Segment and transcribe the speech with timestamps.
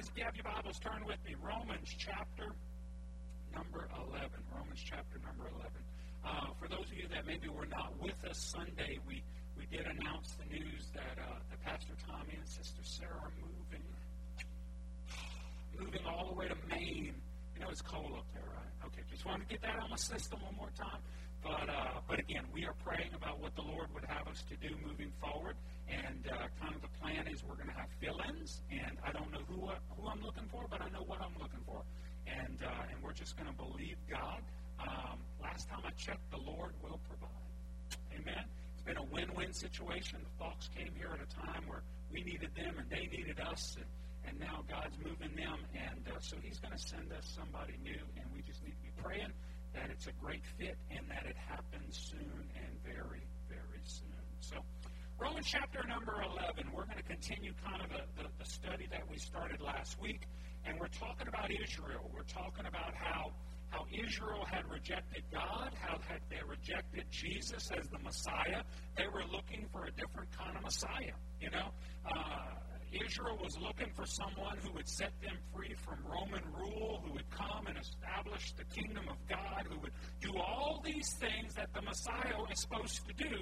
[0.00, 1.34] guys, if you have your Bibles, turn with me.
[1.42, 2.56] Romans chapter
[3.52, 4.30] number 11.
[4.54, 5.68] Romans chapter number 11.
[6.24, 9.22] Uh, for those of you that maybe were not with us Sunday, we,
[9.58, 13.84] we did announce the news that, uh, that Pastor Tommy and Sister Sarah are moving.
[15.78, 17.14] Moving all the way to Maine.
[17.54, 18.72] You know it's cold up there, right?
[18.86, 21.00] Okay, just wanted to get that on my system one more time.
[21.42, 24.56] But, uh, but again, we are praying about what the Lord would have us to
[24.56, 25.56] do moving forward.
[25.90, 29.30] And uh, kind of the plan is we're going to have fill-ins, and I don't
[29.32, 31.82] know who, uh, who I'm looking for, but I know what I'm looking for.
[32.26, 34.40] And, uh, and we're just going to believe God.
[34.78, 37.28] Um, last time I checked, the Lord will provide.
[38.14, 38.44] Amen.
[38.74, 40.20] It's been a win-win situation.
[40.22, 43.76] The Falks came here at a time where we needed them and they needed us,
[43.76, 43.86] and,
[44.28, 48.00] and now God's moving them, and uh, so He's going to send us somebody new,
[48.16, 49.32] and we just need to be praying
[49.74, 54.10] that it's a great fit and that it happens soon and very, very soon.
[54.40, 54.56] So,
[55.20, 59.02] Romans chapter number 11, we're going to continue kind of the, the, the study that
[59.06, 60.22] we started last week,
[60.64, 62.10] and we're talking about Israel.
[62.14, 63.32] We're talking about how
[63.68, 68.64] how Israel had rejected God, how had they rejected Jesus as the Messiah.
[68.96, 71.70] They were looking for a different kind of Messiah, you know.
[72.04, 72.56] Uh,
[72.90, 77.30] Israel was looking for someone who would set them free from Roman rule, who would
[77.30, 81.82] come and establish the kingdom of God, who would do all these things that the
[81.82, 83.36] Messiah is supposed to do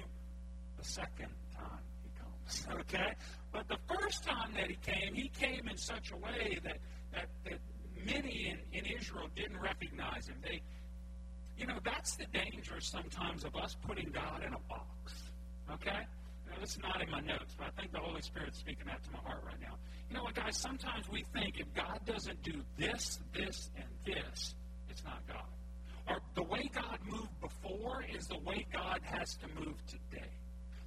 [0.79, 2.67] the second time he comes.
[2.81, 3.13] Okay?
[3.51, 6.77] But the first time that he came, he came in such a way that,
[7.13, 7.59] that, that
[8.05, 10.35] many in, in Israel didn't recognize him.
[10.41, 10.61] They,
[11.57, 15.13] you know, that's the danger sometimes of us putting God in a box.
[15.73, 16.05] Okay?
[16.47, 19.03] Now, this is not in my notes, but I think the Holy Spirit's speaking that
[19.03, 19.75] to my heart right now.
[20.09, 20.57] You know what, guys?
[20.57, 24.55] Sometimes we think if God doesn't do this, this, and this,
[24.89, 25.45] it's not God.
[26.07, 30.29] Or the way God moved before is the way God has to move today.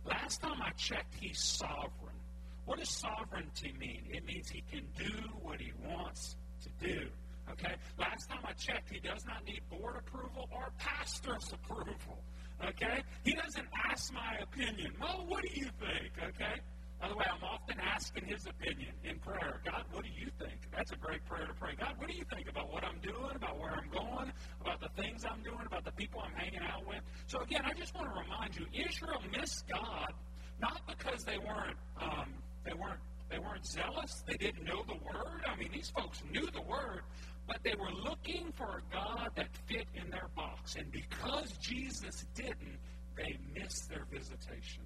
[0.05, 2.17] Last time I checked, He's sovereign.
[2.64, 4.03] What does sovereignty mean?
[4.11, 7.09] It means He can do what He wants to do.
[7.50, 7.75] Okay?
[7.98, 12.22] Last time I checked, He does not need board approval or pastor's approval.
[12.64, 13.03] Okay?
[13.25, 14.93] He doesn't ask my opinion.
[15.00, 16.12] Well, what do you think?
[16.28, 16.60] Okay?
[17.03, 19.61] By the way, I'm often asking his opinion in prayer.
[19.65, 20.55] God, what do you think?
[20.71, 21.75] That's a great prayer to pray.
[21.77, 24.89] God, what do you think about what I'm doing, about where I'm going, about the
[25.03, 27.01] things I'm doing, about the people I'm hanging out with?
[27.27, 30.13] So again, I just want to remind you, Israel missed God
[30.61, 34.23] not because they weren't um, they weren't they weren't zealous.
[34.25, 35.43] They didn't know the word.
[35.45, 37.03] I mean, these folks knew the word,
[37.49, 40.77] but they were looking for a God that fit in their box.
[40.77, 42.79] And because Jesus didn't,
[43.17, 44.84] they missed their visitation.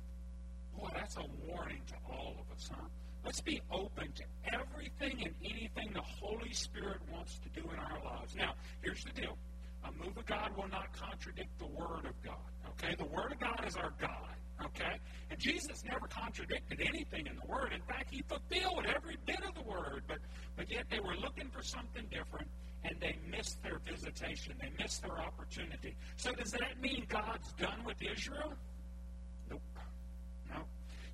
[0.79, 2.87] Boy, that's a warning to all of us, huh?
[3.25, 8.03] Let's be open to everything and anything the Holy Spirit wants to do in our
[8.05, 8.37] lives.
[8.37, 9.37] Now, here's the deal.
[9.85, 12.51] A move of God will not contradict the Word of God.
[12.71, 12.95] Okay?
[12.97, 14.35] The Word of God is our God.
[14.65, 14.99] Okay?
[15.31, 17.73] And Jesus never contradicted anything in the Word.
[17.73, 20.05] In fact, he fulfilled every bit of the Word.
[20.07, 20.19] But,
[20.57, 22.49] but yet they were looking for something different,
[22.85, 24.55] and they missed their visitation.
[24.61, 25.97] They missed their opportunity.
[26.17, 28.55] So does that mean God's done with Israel?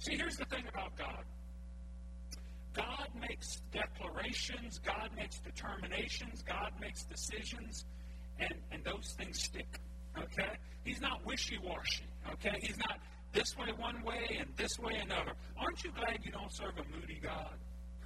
[0.03, 1.25] See, here's the thing about God.
[2.75, 7.85] God makes declarations, God makes determinations, God makes decisions,
[8.41, 9.79] and, and those things stick.
[10.19, 10.59] Okay?
[10.83, 12.03] He's not wishy washy.
[12.33, 12.59] Okay?
[12.61, 12.99] He's not
[13.33, 15.35] this way one way and this way another.
[15.57, 17.55] Aren't you glad you don't serve a moody God?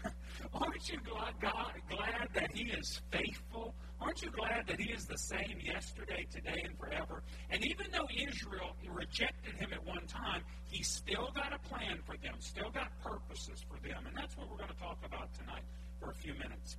[0.52, 3.74] Aren't you glad, God, glad that He is faithful?
[4.00, 7.22] Aren't you glad that He is the same yesterday, today, and forever?
[7.50, 12.16] And even though Israel rejected Him at one time, He still got a plan for
[12.18, 14.06] them, still got purposes for them.
[14.06, 15.64] And that's what we're going to talk about tonight
[16.00, 16.76] for a few minutes.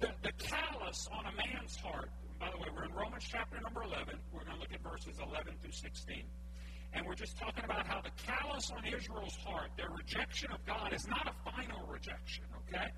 [0.00, 2.10] The, the callous on a man's heart,
[2.40, 4.18] by the way, we're in Romans chapter number 11.
[4.32, 6.24] We're going to look at verses 11 through 16.
[6.94, 10.92] And we're just talking about how the callous on Israel's heart, their rejection of God,
[10.92, 12.88] is not a final rejection, okay?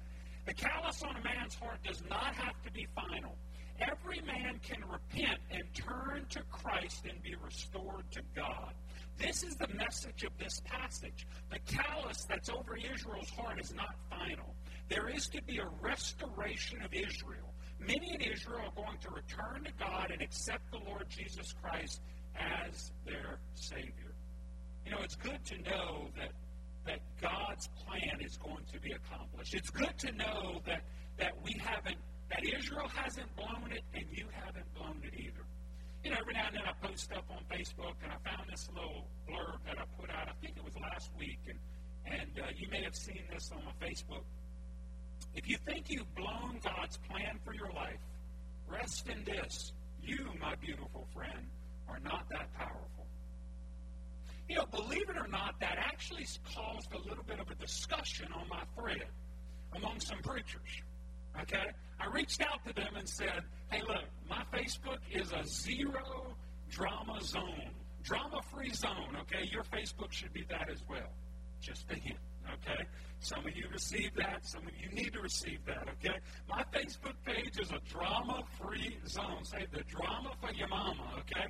[0.45, 3.37] The callous on a man's heart does not have to be final.
[3.81, 8.73] Every man can repent and turn to Christ and be restored to God.
[9.19, 11.27] This is the message of this passage.
[11.51, 14.55] The callous that's over Israel's heart is not final.
[14.89, 17.53] There is to be a restoration of Israel.
[17.79, 22.01] Many in Israel are going to return to God and accept the Lord Jesus Christ
[22.37, 24.15] as their Savior.
[24.85, 26.33] You know, it's good to know that
[26.87, 29.55] that God's plan is going to be accomplished.
[29.55, 30.83] It's good to know that
[31.19, 31.99] that we haven't
[32.31, 35.45] that Israel hasn't blown it and you haven't blown it either.
[36.05, 38.69] You know, every now and then I post up on Facebook and I found this
[38.75, 40.29] little blurb that I put out.
[40.29, 41.59] I think it was last week, and
[42.07, 44.23] and uh, you may have seen this on my Facebook.
[45.35, 47.99] If you think you've blown God's plan for your life,
[48.69, 49.73] rest in this.
[50.01, 51.51] You, my beautiful friend,
[51.89, 53.07] are not that powerful.
[54.49, 58.29] You know, believe it or not, that actually caused a little bit of a discussion
[58.33, 59.09] on my thread
[59.75, 60.83] among some preachers.
[61.43, 61.71] Okay?
[62.01, 66.35] I reached out to them and said, hey, look, my Facebook is a zero
[66.71, 67.71] drama zone,
[68.03, 69.17] drama free zone.
[69.23, 69.49] Okay?
[69.51, 71.11] Your Facebook should be that as well.
[71.61, 72.19] Just a hint.
[72.53, 72.85] Okay?
[73.21, 74.47] Some of you receive that.
[74.47, 75.89] Some of you need to receive that.
[75.95, 76.17] Okay?
[76.49, 79.45] My Facebook page is a drama free zone.
[79.45, 81.11] Say the drama for your mama.
[81.21, 81.47] Okay?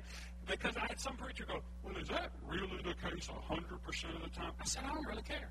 [0.47, 4.29] Because I had some preacher go, well, is that really the case 100% of the
[4.29, 4.53] time?
[4.59, 5.49] I said, I don't really care.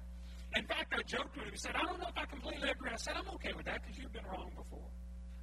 [0.54, 1.52] In fact, I joked with him.
[1.52, 2.90] He said, I don't know if I completely agree.
[2.92, 4.88] I said, I'm okay with that because you've been wrong before.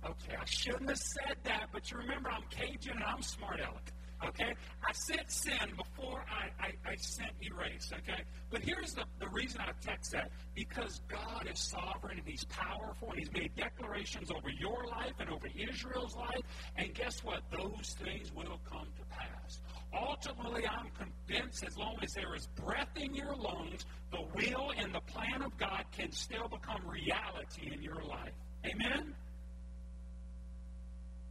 [0.06, 3.94] Okay, I shouldn't have said that, but you remember I'm Cajun and I'm smart aleck.
[4.28, 4.54] Okay?
[4.86, 7.92] I sent sin before I, I, I sent erase.
[7.94, 8.22] Okay?
[8.50, 10.32] But here's the, the reason I text that.
[10.56, 15.30] Because God is sovereign and He's powerful and He's made declarations over your life and
[15.30, 16.42] over Israel's life.
[16.78, 17.42] And guess what?
[17.52, 19.60] Those things will come to pass.
[19.94, 24.94] Ultimately, I'm convinced as long as there is breath in your lungs, the will and
[24.94, 28.34] the plan of God can still become reality in your life.
[28.66, 29.14] Amen?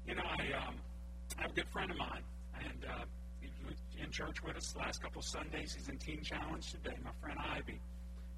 [0.07, 0.75] You know, I, um,
[1.39, 2.23] I have a good friend of mine
[2.65, 3.05] and uh,
[3.41, 5.75] he was in church with us the last couple Sundays.
[5.75, 6.97] He's in Teen Challenge today.
[7.05, 7.81] My friend Ivy.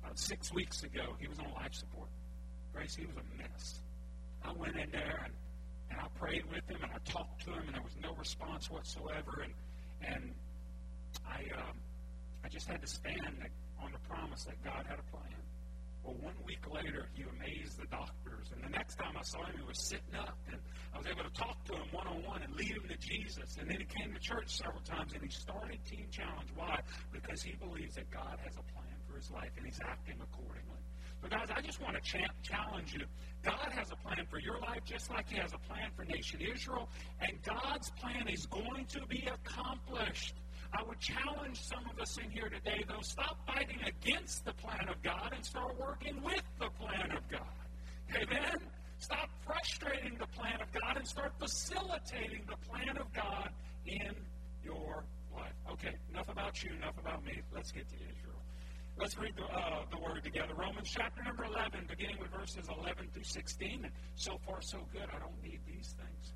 [0.02, 2.08] About six weeks ago, he was on life support.
[2.74, 3.80] Grace, he was a mess.
[4.44, 5.32] I went in there and,
[5.90, 8.70] and I prayed with him and I talked to him, and there was no response
[8.70, 9.44] whatsoever.
[9.44, 9.54] And
[10.06, 10.34] and
[11.26, 11.76] I um,
[12.44, 13.38] I just had to stand
[13.82, 15.32] on the promise that God had a plan.
[16.04, 18.52] Well, one week later, he amazed the doctors.
[18.52, 20.36] And the next time I saw him, he was sitting up.
[20.52, 20.60] And
[20.92, 23.56] I was able to talk to him one on one and lead him to Jesus.
[23.58, 26.50] And then he came to church several times and he started Teen Challenge.
[26.54, 26.80] Why?
[27.10, 30.84] Because he believes that God has a plan for his life and he's acting accordingly.
[31.22, 33.06] But guys, I just want to cha- challenge you.
[33.42, 36.40] God has a plan for your life just like he has a plan for nation
[36.42, 36.90] Israel.
[37.20, 40.34] And God's plan is going to be accomplished.
[40.76, 44.88] I would challenge some of us in here today, though, stop fighting against the plan
[44.88, 47.40] of God and start working with the plan of God.
[48.14, 48.56] Amen?
[48.98, 53.50] Stop frustrating the plan of God and start facilitating the plan of God
[53.86, 54.14] in
[54.64, 55.52] your life.
[55.72, 57.40] Okay, enough about you, enough about me.
[57.54, 58.42] Let's get to Israel.
[58.98, 60.54] Let's read the, uh, the word together.
[60.54, 63.80] Romans chapter number 11, beginning with verses 11 through 16.
[63.84, 65.06] And so far, so good.
[65.14, 66.32] I don't need these things.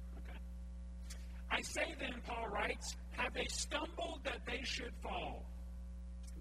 [1.50, 5.45] I say then, Paul writes, have they stumbled that they should fall?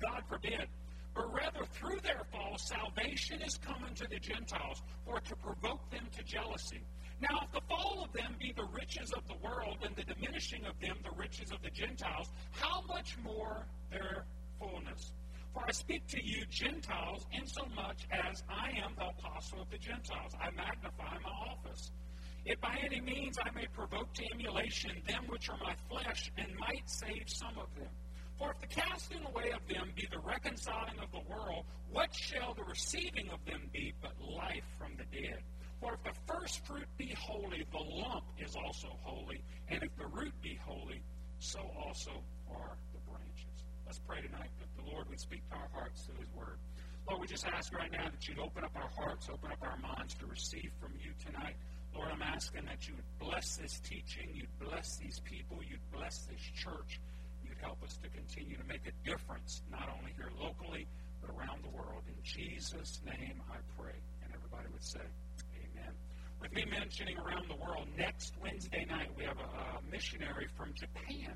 [0.01, 0.68] God forbid.
[1.15, 6.07] But rather, through their fall, salvation is coming to the Gentiles, for to provoke them
[6.15, 6.81] to jealousy.
[7.19, 10.65] Now, if the fall of them be the riches of the world, and the diminishing
[10.65, 14.25] of them the riches of the Gentiles, how much more their
[14.59, 15.13] fullness?
[15.54, 20.33] For I speak to you, Gentiles, insomuch as I am the apostle of the Gentiles.
[20.39, 21.92] I magnify my office.
[22.47, 26.47] If by any means I may provoke to emulation them which are my flesh, and
[26.55, 27.91] might save some of them.
[28.39, 32.53] For if the casting away of them be the reconciling of the world, what shall
[32.53, 35.44] the receiving of them be but life from the dead?
[35.81, 39.44] For if the first fruit be holy, the lump is also holy.
[39.67, 41.03] And if the root be holy,
[41.39, 42.11] so also
[42.49, 43.65] are the branches.
[43.85, 46.59] Let's pray tonight that the Lord would speak to our hearts through His Word.
[47.09, 49.77] Lord, we just ask right now that you'd open up our hearts, open up our
[49.77, 51.57] minds to receive from you tonight.
[51.95, 56.25] Lord, I'm asking that you would bless this teaching, you'd bless these people, you'd bless
[56.25, 56.99] this church
[57.57, 60.87] you'd help us to continue to make a difference, not only here locally,
[61.21, 62.03] but around the world.
[62.07, 63.95] In Jesus' name I pray.
[64.23, 65.01] And everybody would say,
[65.55, 65.93] Amen.
[66.41, 70.73] With me mentioning around the world, next Wednesday night we have a, a missionary from
[70.73, 71.33] Japan.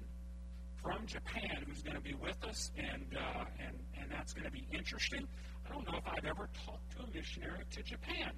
[0.81, 4.51] From Japan, who's going to be with us, and uh, and and that's going to
[4.51, 5.27] be interesting.
[5.63, 8.31] I don't know if I've ever talked to a missionary to Japan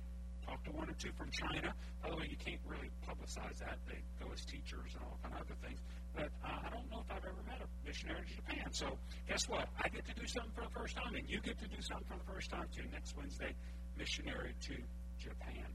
[0.46, 1.74] talked to one or two from China.
[2.02, 3.80] By the way, you can't really publicize that.
[3.88, 5.80] They go as teachers and all kind of other things.
[6.16, 8.72] But uh, I don't know if I've ever met a missionary to Japan.
[8.72, 8.98] So
[9.28, 9.68] guess what?
[9.84, 12.08] I get to do something for the first time, and you get to do something
[12.08, 13.56] for the first time too next Wednesday.
[13.98, 14.76] Missionary to
[15.20, 15.66] Japan.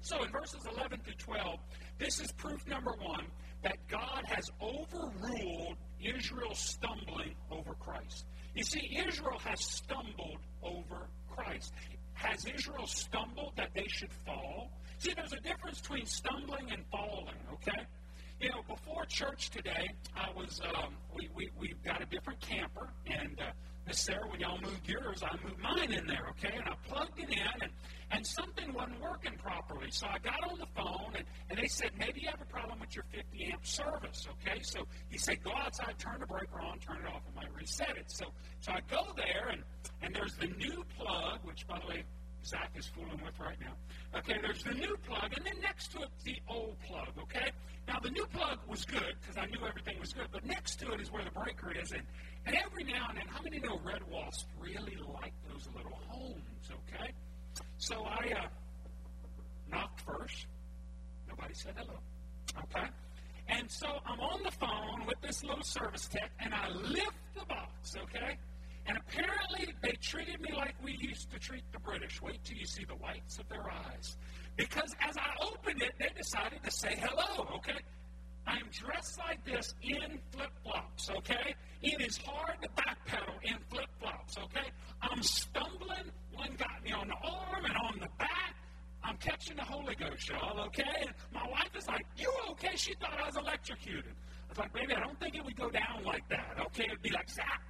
[0.00, 1.58] So in verses 11 to 12,
[1.98, 3.26] this is proof number one
[3.62, 8.26] that God has overruled Israel's stumbling over Christ.
[8.54, 11.72] You see, Israel has stumbled over Christ.
[12.14, 14.70] Has Israel stumbled that they should fall?
[14.98, 17.86] See, there's a difference between stumbling and falling, okay?
[18.40, 22.88] You know, before church today, I was, um, we, we, we got a different camper,
[23.06, 23.52] and uh,
[23.86, 26.56] Miss Sarah, when y'all moved yours, I moved mine in there, okay?
[26.56, 27.72] And I plugged it in, and,
[28.12, 29.88] and something wasn't working properly.
[29.90, 32.78] So I got on the phone, and, and they said, maybe you have a problem
[32.78, 34.60] with your 50 amp service, okay?
[34.62, 37.96] So he said, go outside, turn the breaker on, turn it off, and might reset
[37.96, 38.10] it.
[38.10, 38.26] So,
[38.60, 39.62] so I go there, and,
[40.00, 42.04] and there's the new plug, which, by the way,
[42.44, 43.74] Zach is fooling with right now.
[44.18, 47.50] Okay, there's the new plug, and then next to it, the old plug, okay?
[47.88, 50.92] Now, the new plug was good because I knew everything was good, but next to
[50.92, 51.92] it is where the breaker is.
[51.92, 52.02] And,
[52.46, 56.70] and every now and then, how many know red wasps really like those little homes,
[56.70, 57.12] okay?
[57.78, 58.46] So I uh,
[59.70, 60.02] knocked
[61.62, 61.98] said hello.
[62.58, 62.88] Okay?
[63.48, 67.44] And so I'm on the phone with this little service tech, and I lift the
[67.46, 68.38] box, okay?
[68.86, 72.20] And apparently they treated me like we used to treat the British.
[72.20, 74.16] Wait till you see the whites of their eyes.
[74.56, 77.78] Because as I opened it, they decided to say hello, okay?
[78.46, 81.54] I'm dressed like this in flip flops, okay?
[81.80, 84.68] It is hard to backpedal in flip flops, okay?
[85.00, 86.10] I'm stumbling.
[86.32, 88.56] One got me on the arm and on the back.
[89.04, 90.84] I'm catching the Holy Ghost, y'all, okay?
[91.00, 92.76] And my wife is like, You okay?
[92.76, 94.12] She thought I was electrocuted.
[94.46, 96.84] I was like, Baby, I don't think it would go down like that, okay?
[96.84, 97.62] It'd be like zap,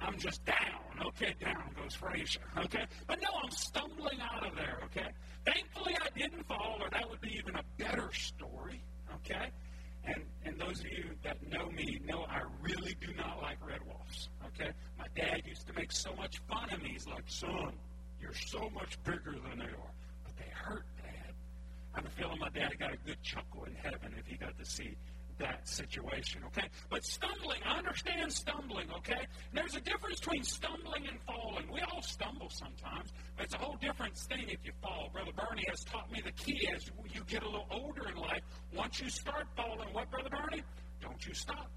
[0.00, 1.34] I'm just down, okay?
[1.40, 2.86] Down goes Frazier, okay?
[3.06, 5.08] But no, I'm stumbling out of there, okay?
[5.44, 8.82] Thankfully, I didn't fall, or that would be even a better story,
[9.16, 9.50] okay?
[10.04, 13.80] And, and those of you that know me know I really do not like red
[13.86, 14.28] wolves.
[14.46, 14.70] Okay?
[14.98, 16.90] My dad used to make so much fun of me.
[16.92, 17.72] He's like, son,
[18.20, 19.92] you're so much bigger than they are.
[20.24, 21.34] But they hurt, Dad.
[21.94, 24.58] I have a feeling my dad got a good chuckle in heaven if he got
[24.58, 24.96] to see
[25.38, 26.68] that situation, okay?
[26.90, 29.26] But stumbling, I understand stumbling, okay?
[29.52, 31.66] There's a difference between stumbling and falling.
[31.72, 35.10] We all stumble sometimes, but it's a whole different thing if you fall.
[35.12, 38.42] Brother Bernie has taught me the key as you get a little older in life.
[38.74, 40.62] Once you start falling, what, Brother Bernie?
[41.00, 41.70] Don't you stop.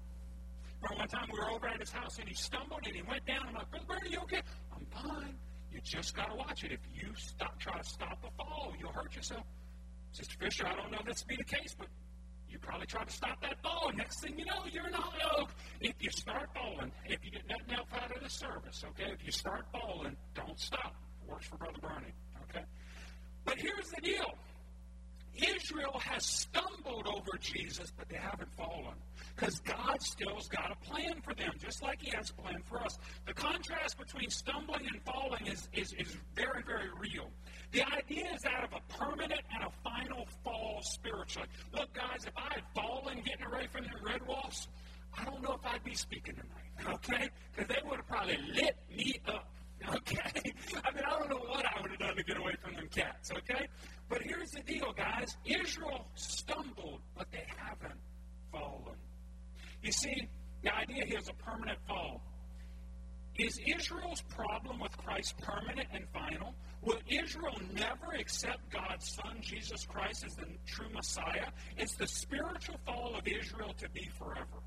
[0.82, 3.24] Remember one time we were over at his house and he stumbled and he went
[3.24, 3.46] down.
[3.48, 4.42] I'm like, Brother Bernie, you okay?
[4.74, 5.36] I'm fine.
[5.72, 6.72] You just got to watch it.
[6.72, 9.44] If you stop, try to stop a fall, you'll hurt yourself.
[10.12, 11.86] Sister Fisher, I don't know if this to be the case, but
[12.52, 15.00] you probably try to stop that ball, and next thing you know, you're in a
[15.00, 15.48] hole.
[15.80, 19.10] If you start falling, if you get nothing else out of the service, okay?
[19.10, 20.94] If you start falling, don't stop.
[21.26, 22.12] Works for Brother Bernie,
[22.50, 22.64] okay?
[23.44, 24.34] But here's the deal.
[25.36, 28.94] Israel has stumbled over Jesus, but they haven't fallen.
[29.34, 32.82] Because God still's got a plan for them, just like He has a plan for
[32.82, 32.98] us.
[33.26, 37.30] The contrast between stumbling and falling is, is, is very, very real.
[37.72, 41.48] The idea is that of a permanent and a final fall spiritually.
[41.72, 44.68] Look, guys, if I had fallen getting away from the red wolves,
[45.18, 47.30] I don't know if I'd be speaking tonight, okay?
[47.54, 49.50] Because they would have probably lit me up,
[49.94, 50.52] okay?
[50.84, 52.88] I mean, I don't know what I would have done to get away from them
[52.88, 53.66] cats, okay?
[54.12, 55.38] But here's the deal, guys.
[55.46, 57.98] Israel stumbled, but they haven't
[58.52, 58.98] fallen.
[59.82, 60.28] You see,
[60.62, 62.20] the idea here is a permanent fall.
[63.38, 66.54] Is Israel's problem with Christ permanent and final?
[66.82, 71.48] Will Israel never accept God's Son, Jesus Christ, as the true Messiah?
[71.78, 74.60] Is the spiritual fall of Israel to be forever?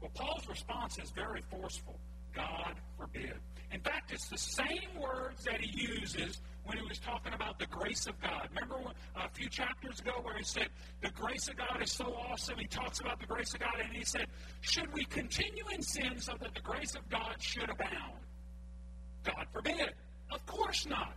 [0.00, 2.00] Well, Paul's response is very forceful.
[2.32, 3.34] God forbid.
[3.72, 7.66] In fact, it's the same words that he uses when he was talking about the
[7.66, 8.48] grace of God.
[8.54, 8.76] Remember
[9.16, 10.68] a few chapters ago where he said,
[11.00, 12.58] The grace of God is so awesome.
[12.58, 14.26] He talks about the grace of God, and he said,
[14.60, 18.20] Should we continue in sin so that the grace of God should abound?
[19.24, 19.94] God forbid.
[20.30, 21.14] Of course not.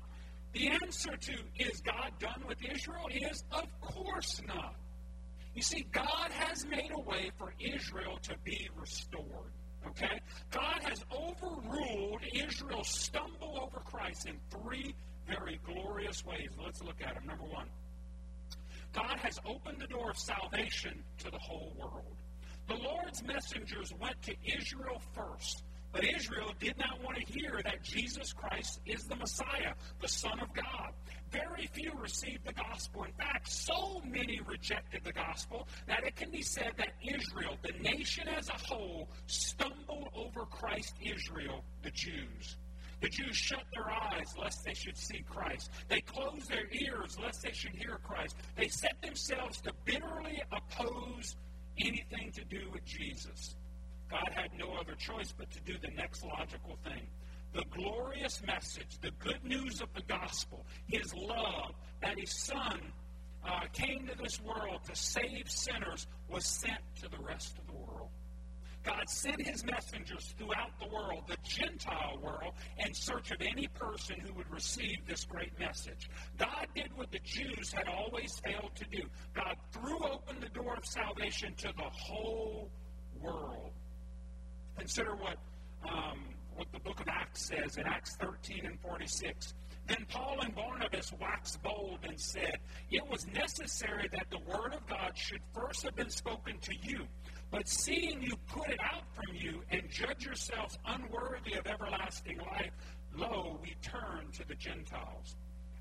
[0.54, 4.76] The answer to is God done with Israel is of course not.
[5.54, 9.52] You see, God has made a way for Israel to be restored.
[9.88, 10.20] Okay?
[10.51, 14.96] God has overruled Israel's stumble over Christ in three
[15.27, 16.50] very glorious ways.
[16.63, 17.25] Let's look at them.
[17.25, 17.68] Number one,
[18.94, 22.15] God has opened the door of salvation to the whole world.
[22.68, 25.63] The Lord's messengers went to Israel first
[25.96, 30.38] but Israel did not want to hear that Jesus Christ is the Messiah, the Son
[30.42, 30.92] of God.
[31.32, 33.06] Very few received the gospel.
[33.06, 37.72] In fact, so many rejected the gospel that it can be said that Israel, the
[37.82, 42.58] nation as a whole, stumbled over Christ Israel, the Jews.
[43.00, 45.72] The Jews shut their eyes lest they should see Christ.
[45.88, 48.36] They closed their ears lest they should hear Christ.
[48.58, 51.38] They set themselves to bitterly oppose
[51.80, 53.56] anything to do with Jesus.
[54.10, 57.08] God had no other choice but to do the next logical thing.
[57.54, 62.82] The glorious message, the good news of the gospel, his love, that his son
[63.48, 67.74] uh, came to this world to save sinners, was sent to the rest of the
[67.74, 68.10] world.
[68.84, 74.18] God sent his messengers throughout the world, the Gentile world, in search of any person
[74.20, 76.08] who would receive this great message.
[76.38, 79.04] God did what the Jews had always failed to do.
[79.34, 82.70] God threw open the door of salvation to the whole
[83.20, 83.72] world.
[84.77, 85.38] Consider what,
[85.89, 86.20] um,
[86.55, 89.53] what the book of Acts says in Acts 13 and 46.
[89.88, 92.58] Then Paul and Barnabas waxed bold and said,
[92.89, 97.08] It was necessary that the word of God should first have been spoken to you.
[97.51, 102.72] But seeing you put it out from you and judge yourselves unworthy of everlasting life,
[103.15, 105.36] lo, we turn to the Gentiles.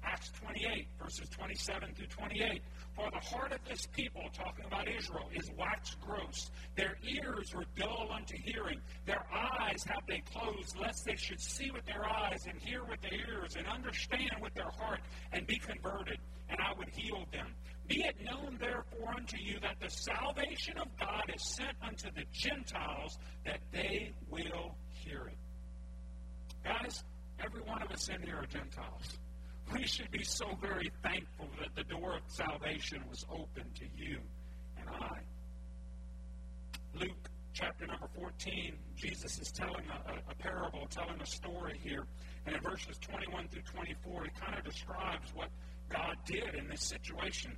[0.06, 2.62] Acts 28, verses 27 through 28.
[2.94, 6.50] For the heart of this people, talking about Israel, is waxed gross.
[6.76, 8.80] Their ears were dull unto hearing.
[9.06, 13.00] Their eyes have they closed, lest they should see with their eyes and hear with
[13.00, 15.00] their ears and understand with their heart
[15.32, 16.18] and be converted,
[16.48, 17.48] and I would heal them.
[17.88, 22.24] Be it known, therefore, unto you that the salvation of God is sent unto the
[22.32, 25.38] Gentiles, that they will hear it.
[26.64, 27.04] Guys,
[27.44, 29.18] every one of us in here are Gentiles.
[29.72, 34.18] We should be so very thankful that the door of salvation was open to you
[34.78, 35.18] and I.
[36.94, 42.04] Luke chapter number 14, Jesus is telling a, a, parable, telling a story here.
[42.46, 45.48] And in verses 21 through 24, he kind of describes what
[45.88, 47.56] God did in this situation.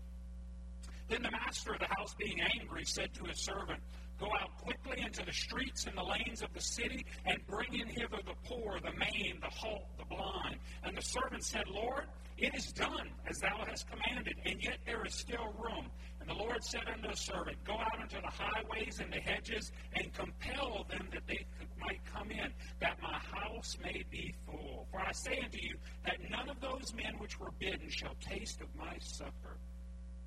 [1.08, 3.80] Then the master of the house, being angry, said to his servant,
[4.18, 7.87] Go out quickly into the streets and the lanes of the city, and bring in
[7.88, 10.56] hither the poor, the maimed, the halt, the blind.
[10.85, 12.06] And the servant said, Lord,
[12.38, 15.90] it is done as thou hast commanded, and yet there is still room.
[16.20, 19.70] And the Lord said unto the servant, Go out into the highways and the hedges,
[19.92, 21.46] and compel them that they
[21.78, 24.87] might come in, that my house may be full.
[24.90, 28.61] For I say unto you, that none of those men which were bidden shall taste
[28.61, 29.58] of my supper.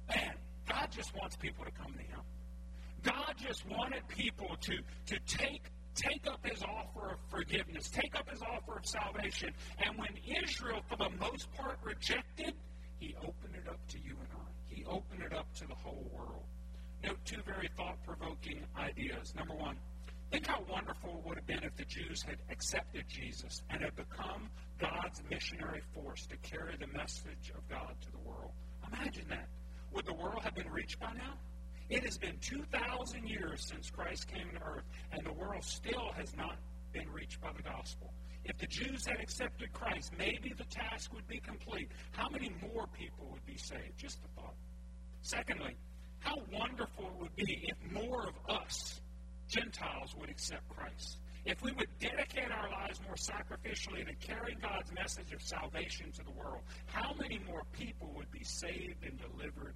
[0.08, 0.34] Man,
[0.67, 2.22] God just wants people to come to Him.
[3.03, 5.63] God just wanted people to, to take,
[5.96, 9.53] take up his offer of forgiveness, take up his offer of salvation.
[9.86, 10.10] And when
[10.44, 12.53] Israel, for the most part, rejected,
[13.00, 14.74] he opened it up to you and I.
[14.74, 16.44] He opened it up to the whole world.
[17.03, 19.34] Note two very thought provoking ideas.
[19.36, 19.77] Number one,
[20.32, 23.96] think how wonderful it would have been if the Jews had accepted Jesus and had
[23.96, 28.51] become God's missionary force to carry the message of God to the world.
[28.91, 29.48] Imagine that.
[29.94, 31.34] Would the world have been reached by now?
[31.89, 36.36] It has been 2,000 years since Christ came to earth, and the world still has
[36.38, 36.58] not
[36.93, 38.13] been reached by the gospel.
[38.46, 41.89] If the Jews had accepted Christ, maybe the task would be complete.
[42.12, 43.98] How many more people would be saved?
[43.98, 44.53] Just a thought.
[45.22, 45.75] Secondly,
[46.19, 49.01] how wonderful it would be if more of us,
[49.48, 51.17] Gentiles, would accept Christ.
[51.46, 56.24] If we would dedicate our lives more sacrificially to carrying God's message of salvation to
[56.24, 59.74] the world, how many more people would be saved and delivered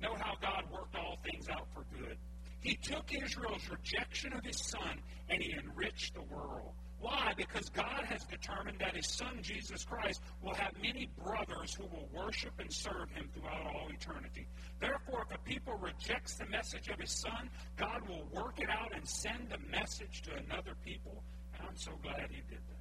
[0.00, 2.16] Know how God worked all things out for good.
[2.60, 6.72] He took Israel's rejection of his son and he enriched the world.
[7.00, 7.32] Why?
[7.36, 12.08] Because God has determined that his son, Jesus Christ, will have many brothers who will
[12.12, 14.48] worship and serve him throughout all eternity.
[14.80, 18.92] Therefore, if a people rejects the message of his son, God will work it out
[18.94, 21.22] and send the message to another people.
[21.56, 22.78] And I'm so glad he did that.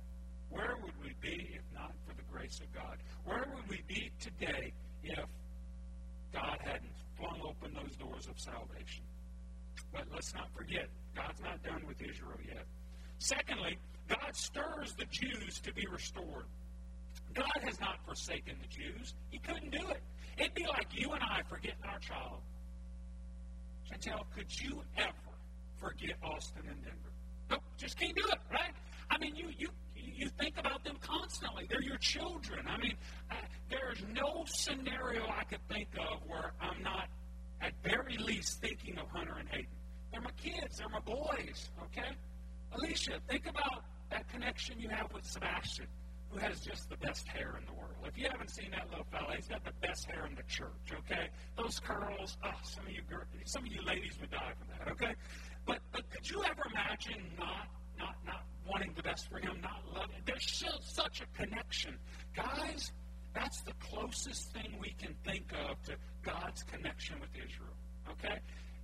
[0.49, 2.97] Where would we be if not for the grace of God?
[3.25, 5.25] Where would we be today if
[6.33, 9.03] God hadn't flung open those doors of salvation.
[9.91, 12.65] But let's not forget, God's not done with Israel yet.
[13.19, 13.77] Secondly,
[14.07, 16.45] God stirs the Jews to be restored.
[17.33, 19.13] God has not forsaken the Jews.
[19.29, 20.01] He couldn't do it.
[20.37, 22.41] It'd be like you and I forgetting our child.
[23.89, 25.33] Chantel, could you ever
[25.77, 27.11] forget Austin and Denver?
[27.49, 28.73] Nope, just can't do it, right?
[29.09, 31.67] I mean, you you you think about them constantly.
[31.69, 32.65] They're your children.
[32.67, 32.95] I mean,
[33.87, 37.07] there's no scenario I could think of where I'm not,
[37.61, 39.67] at very least, thinking of Hunter and Hayden.
[40.11, 40.77] They're my kids.
[40.77, 41.69] They're my boys.
[41.83, 42.11] Okay,
[42.73, 45.87] Alicia, think about that connection you have with Sebastian,
[46.29, 47.95] who has just the best hair in the world.
[48.05, 50.91] If you haven't seen that little fella, he's got the best hair in the church.
[50.91, 52.37] Okay, those curls.
[52.43, 53.01] Oh, some of you,
[53.45, 54.91] some of you ladies would die for that.
[54.91, 55.15] Okay,
[55.65, 59.81] but but could you ever imagine not not not wanting the best for him, not
[59.93, 60.21] loving.
[60.25, 61.97] There's still such a connection.
[62.35, 62.91] Guys,
[63.37, 67.75] that's the closest thing we can think of to God's connection with Israel.
[68.11, 68.39] Okay?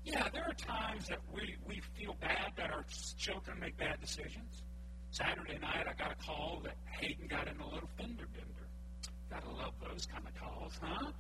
[0.06, 2.86] Yeah, there are times that we, we feel bad that our
[3.18, 4.64] children make bad decisions.
[5.10, 8.68] Saturday night, I got a call that Hayden got in a little fender bender.
[9.30, 11.12] Gotta love those kind of calls, huh?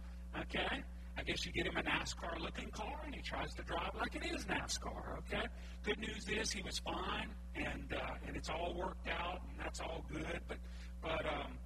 [0.41, 0.83] Okay?
[1.17, 4.15] I guess you get him a NASCAR looking car and he tries to drive like
[4.15, 5.47] it is NASCAR, okay?
[5.83, 9.79] Good news is he was fine and uh, and it's all worked out and that's
[9.79, 10.41] all good.
[10.47, 10.57] But
[11.01, 11.57] but um,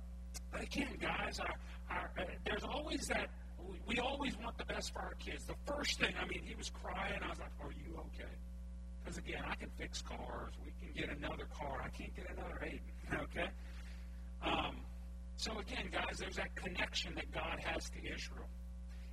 [0.57, 1.55] but again, guys, our,
[1.89, 3.29] our, uh, there's always that
[3.85, 5.45] we, always want the best for our kids.
[5.45, 7.19] The first thing, I mean, he was crying.
[7.23, 8.31] I was like, "Are you okay?"
[9.03, 10.53] Because again, I can fix cars.
[10.63, 11.81] We can get another car.
[11.83, 12.81] I can't get another Hayden.
[13.23, 13.47] Okay.
[14.43, 14.77] Um,
[15.37, 18.47] so again, guys, there's that connection that God has to Israel.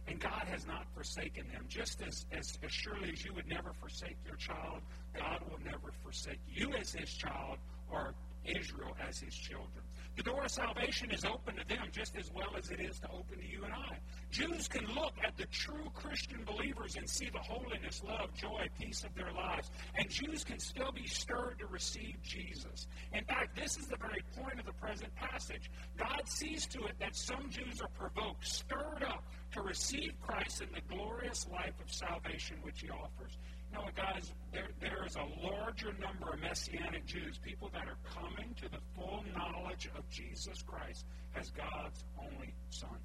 [0.08, 1.64] And God has not forsaken them.
[1.68, 4.82] Just as, as, as surely as you would never forsake your child,
[5.16, 7.58] God will never forsake you as his child
[7.90, 8.14] or
[8.46, 9.84] Israel as his children.
[10.16, 13.08] The door of salvation is open to them just as well as it is to
[13.10, 13.98] open to you and I.
[14.30, 19.02] Jews can look at the true Christian believers and see the holiness, love, joy, peace
[19.02, 19.70] of their lives.
[19.96, 22.86] And Jews can still be stirred to receive Jesus.
[23.12, 25.70] In fact, this is the very point of the present passage.
[25.96, 30.68] God sees to it that some Jews are provoked, stirred up to receive Christ in
[30.72, 33.38] the glorious life of salvation which he offers.
[33.96, 38.68] Guys, there, there is a larger number of Messianic Jews, people that are coming to
[38.68, 41.06] the full knowledge of Jesus Christ
[41.36, 42.98] as God's only Son.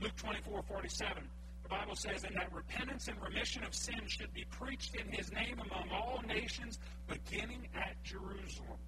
[0.00, 1.22] Luke 24 47.
[1.62, 5.30] The Bible says, and that repentance and remission of sin should be preached in his
[5.32, 8.78] name among all nations, beginning at Jerusalem.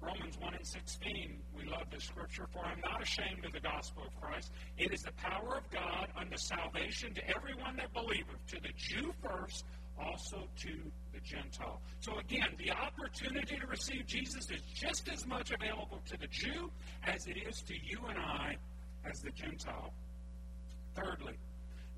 [0.00, 2.46] Romans 1 and 16, we love this scripture.
[2.52, 4.52] For I'm not ashamed of the gospel of Christ.
[4.78, 9.12] It is the power of God unto salvation to everyone that believeth, to the Jew
[9.22, 9.64] first,
[10.00, 10.70] also to
[11.12, 11.80] the Gentile.
[12.00, 16.70] So again, the opportunity to receive Jesus is just as much available to the Jew
[17.04, 18.56] as it is to you and I
[19.04, 19.92] as the Gentile.
[20.94, 21.34] Thirdly,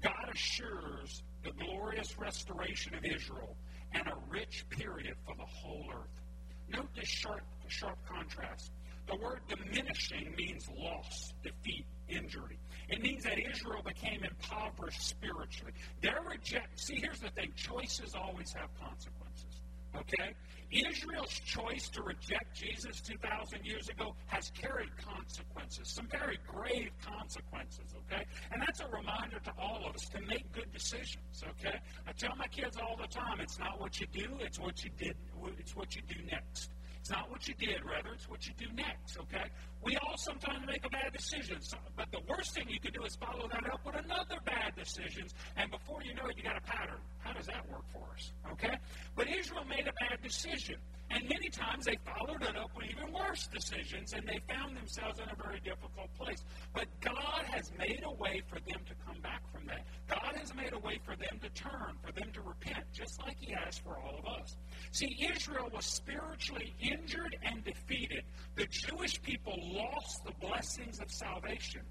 [0.03, 3.57] God assures the glorious restoration of Israel
[3.95, 6.21] and a rich period for the whole earth.
[6.69, 8.73] Note this sharp, sharp contrast.
[9.07, 12.59] The word diminishing means loss, defeat, injury.
[12.89, 15.73] It means that Israel became impoverished spiritually.
[16.01, 19.61] Their reject see here's the thing, choices always have consequences.
[19.97, 20.35] Okay?
[20.73, 27.95] Israel's choice to reject Jesus 2,000 years ago has carried consequences, some very grave consequences,
[28.07, 28.25] okay?
[28.51, 31.79] And that's a reminder to all of us to make good decisions, okay?
[32.07, 34.91] I tell my kids all the time, it's not what you do, it's what you
[34.97, 35.17] did,
[35.59, 36.71] it's what you do next.
[37.01, 39.51] It's not what you did, rather, it's what you do next, okay?
[39.85, 41.59] We all sometimes make a bad decision,
[41.97, 45.27] but the worst thing you can do is follow that up with another bad decision,
[45.57, 47.01] and before you know it, you got a pattern.
[47.19, 48.77] How does that work for us, okay?
[49.17, 50.77] But Israel made a bad decision,
[51.11, 55.19] and many times they followed it up with even worse decisions, and they found themselves
[55.19, 56.45] in a very difficult place.
[56.73, 59.85] But God has made a way for them to come back from that.
[60.09, 63.37] God has made a way for them to turn, for them to repent, just like
[63.39, 64.57] He has for all of us.
[64.93, 68.25] See, Israel was spiritually injured and defeated.
[68.57, 71.83] The Jewish people lost the blessings of salvation.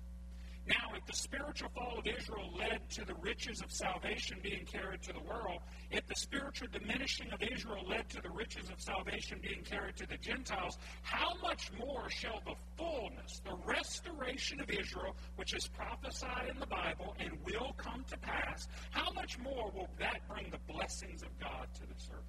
[0.68, 5.02] Now, if the spiritual fall of Israel led to the riches of salvation being carried
[5.04, 9.40] to the world, if the spiritual diminishing of Israel led to the riches of salvation
[9.42, 15.16] being carried to the Gentiles, how much more shall the fullness, the restoration of Israel,
[15.36, 19.90] which is prophesied in the Bible and will come to pass, how much more will
[19.98, 22.22] that bring the blessings of God to this earth?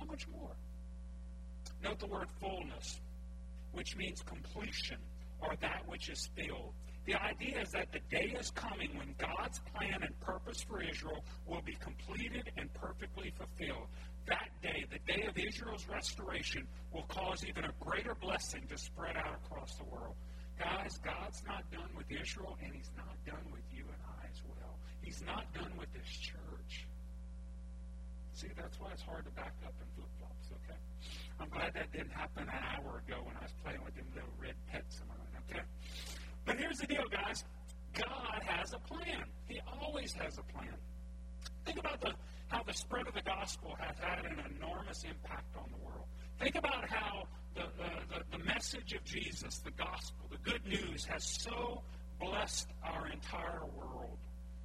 [0.00, 0.56] How much more?
[1.84, 3.00] Note the word fullness,
[3.72, 4.98] which means completion
[5.40, 6.72] or that which is filled.
[7.04, 11.24] The idea is that the day is coming when God's plan and purpose for Israel
[11.46, 13.88] will be completed and perfectly fulfilled.
[14.28, 19.16] That day, the day of Israel's restoration, will cause even a greater blessing to spread
[19.16, 20.14] out across the world.
[20.60, 24.40] Guys, God's not done with Israel, and He's not done with you and I as
[24.46, 24.78] well.
[25.02, 26.86] He's not done with this church.
[28.34, 30.78] See, that's why it's hard to back up in flip flops, okay?
[31.42, 34.30] I'm glad that didn't happen an hour ago when I was playing with them little
[34.40, 35.64] red pets of mine, okay?
[36.44, 37.44] But here's the deal, guys.
[37.94, 39.24] God has a plan.
[39.48, 40.74] He always has a plan.
[41.64, 42.12] Think about the,
[42.46, 46.06] how the spread of the gospel has had an enormous impact on the world.
[46.38, 47.24] Think about how
[47.54, 51.82] the, the, the, the message of Jesus, the gospel, the good news, has so
[52.20, 53.62] blessed our entire.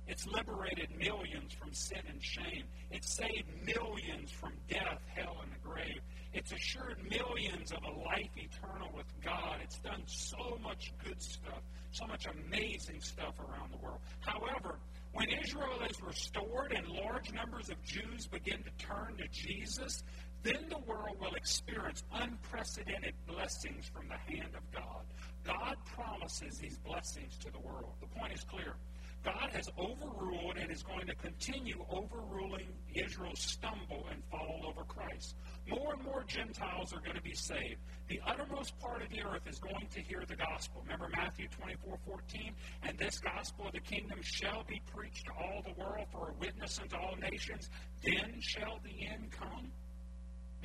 [0.08, 2.64] It's liberated millions from sin and shame.
[2.92, 6.00] It's saved millions from death, hell, and the grave.
[6.34, 9.58] It's assured millions of a life eternal with God.
[9.62, 14.00] It's done so much good stuff, so much amazing stuff around the world.
[14.22, 14.80] However,
[15.14, 20.04] when Israel is restored and large numbers of Jews begin to turn to Jesus,
[20.44, 25.04] then the world will experience unprecedented blessings from the hand of God.
[25.44, 27.94] God promises these blessings to the world.
[28.00, 28.76] The point is clear.
[29.24, 35.36] God has overruled and is going to continue overruling Israel's stumble and fall over Christ.
[35.68, 37.82] More and more Gentiles are going to be saved.
[38.08, 40.82] The uttermost part of the earth is going to hear the gospel.
[40.84, 42.54] Remember Matthew 24 14?
[42.84, 46.34] And this gospel of the kingdom shall be preached to all the world for a
[46.40, 47.70] witness unto all nations.
[48.04, 49.72] Then shall the end come.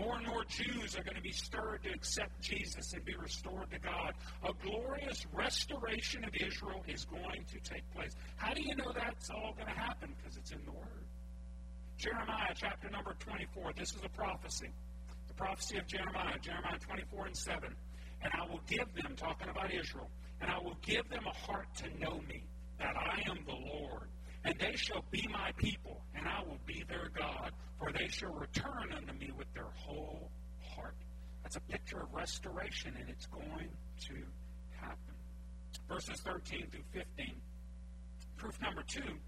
[0.03, 3.71] More and more Jews are going to be stirred to accept Jesus and be restored
[3.71, 4.15] to God.
[4.43, 8.11] A glorious restoration of Israel is going to take place.
[8.35, 10.13] How do you know that's all going to happen?
[10.19, 11.07] Because it's in the Word.
[11.99, 13.75] Jeremiah chapter number 24.
[13.77, 14.71] This is a prophecy.
[15.29, 17.77] The prophecy of Jeremiah, Jeremiah 24 and 7.
[18.23, 20.11] And I will give them, talking about Israel,
[20.41, 22.43] and I will give them a heart to know me,
[22.81, 24.09] that I am the Lord
[24.45, 28.33] and they shall be my people, and I will be their God, for they shall
[28.33, 30.31] return unto me with their whole
[30.75, 30.97] heart.
[31.43, 33.71] That's a picture of restoration, and it's going
[34.07, 34.15] to
[34.81, 35.15] happen.
[35.89, 37.35] Verses 13 through 15.
[38.37, 39.19] Proof number two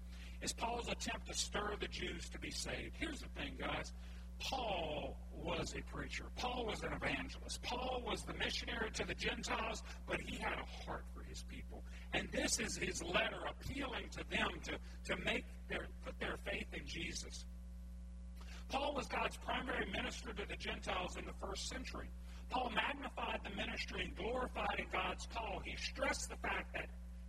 [0.41, 2.95] is Paul's attempt to stir the Jews to be saved.
[2.99, 3.93] Here's the thing, guys.
[4.39, 6.25] Paul was a preacher.
[6.35, 7.61] Paul was an evangelist.
[7.63, 11.83] Paul was the missionary to the Gentiles, but he had a heart his people.
[12.13, 16.67] And this is his letter appealing to them to, to make their put their faith
[16.73, 17.45] in Jesus.
[18.69, 22.07] Paul was God's primary minister to the Gentiles in the first century.
[22.49, 25.61] Paul magnified the ministry and glorified in God's call.
[25.63, 26.87] He stressed the fact that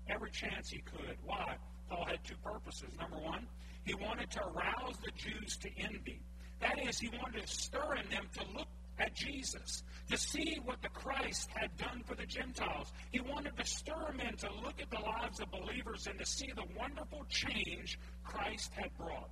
[0.09, 1.16] every chance he could.
[1.25, 1.57] Why?
[1.90, 2.88] Paul had two purposes.
[2.99, 3.47] Number one,
[3.85, 6.21] he wanted to arouse the Jews to envy.
[6.61, 10.81] That is, he wanted to stir in them to look at Jesus, to see what
[10.83, 12.93] the Christ had done for the Gentiles.
[13.11, 16.51] He wanted to stir men to look at the lives of believers and to see
[16.55, 19.31] the wonderful change Christ had brought,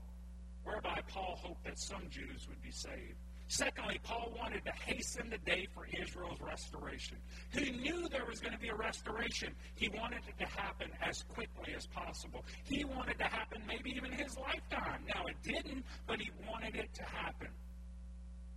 [0.64, 3.18] whereby Paul hoped that some Jews would be saved.
[3.48, 7.18] Secondly, Paul wanted to hasten the day for Israel's restoration.
[7.50, 9.54] He knew there was going to be a restoration.
[9.74, 12.44] He wanted it to happen as quickly as possible.
[12.64, 15.02] He wanted it to happen maybe even his lifetime.
[15.06, 17.48] Now, it didn't, but he wanted it to happen.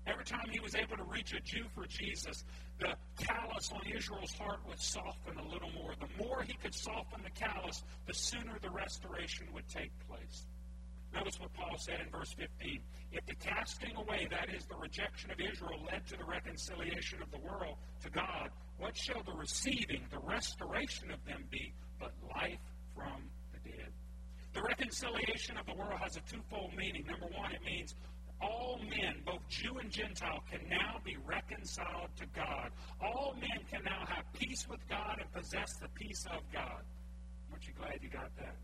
[0.08, 2.46] Every time he was able to reach a Jew for Jesus,
[2.80, 5.94] the callous on Israel's heart would soften a little more.
[6.00, 10.46] The more he could soften the callous, the sooner the restoration would take place.
[11.14, 12.80] Notice what Paul said in verse 15.
[13.12, 17.32] If the casting away, that is, the rejection of Israel, led to the reconciliation of
[17.32, 22.60] the world to God, what shall the receiving, the restoration of them be, but life
[22.96, 23.92] from the dead?
[24.54, 27.06] The reconciliation of the world has a twofold meaning.
[27.08, 27.96] Number one, it means
[28.42, 32.72] all men, both Jew and Gentile, can now be reconciled to God.
[33.02, 36.84] All men can now have peace with God and possess the peace of God.
[37.52, 38.56] Aren't you glad you got that?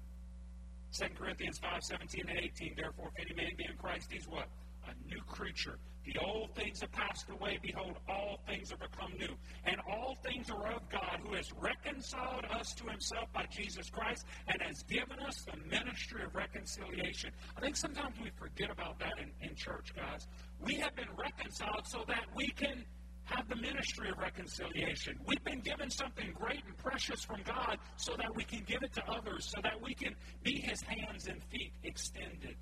[0.94, 2.74] 2 Corinthians 5, 17 and 18.
[2.78, 4.48] Therefore, if any man be in Christ, he's what?
[4.88, 5.80] A new creature.
[6.06, 7.60] The old things have passed away.
[7.62, 9.36] Behold, all things have become new.
[9.66, 14.26] And all things are of God, who has reconciled us to himself by Jesus Christ
[14.48, 17.32] and has given us the ministry of reconciliation.
[17.56, 20.28] I think sometimes we forget about that in, in church, guys.
[20.60, 22.84] We have been reconciled so that we can
[23.26, 25.18] have the ministry of reconciliation.
[25.26, 28.94] We've been given something great and precious from God so that we can give it
[28.94, 32.58] to others, so that we can be his hands and feet extended.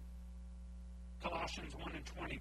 [1.21, 2.39] Colossians 1 and 20.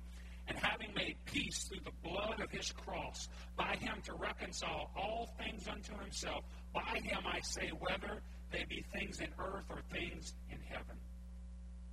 [0.48, 5.30] And having made peace through the blood of his cross, by him to reconcile all
[5.38, 6.44] things unto himself.
[6.74, 10.96] By him, I say, whether they be things in earth or things in heaven.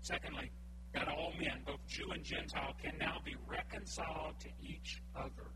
[0.01, 0.51] Secondly,
[0.93, 5.51] that all men, both Jew and Gentile, can now be reconciled to each other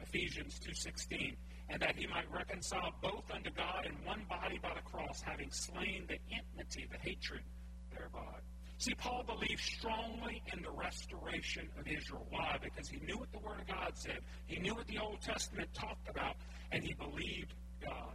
[0.00, 1.34] Ephesians 2.16,
[1.70, 5.50] and that he might reconcile both unto God in one body by the cross, having
[5.50, 7.42] slain the enmity, the hatred
[7.90, 8.40] thereby.
[8.78, 12.26] See, Paul believed strongly in the restoration of Israel.
[12.30, 12.58] Why?
[12.62, 14.18] Because he knew what the Word of God said.
[14.46, 16.36] He knew what the Old Testament talked about,
[16.72, 18.14] and he believed God.